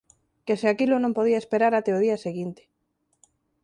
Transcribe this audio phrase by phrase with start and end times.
[0.45, 2.61] Que se aquilo non podía esperar até o día seguinte.